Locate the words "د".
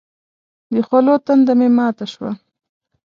0.73-0.75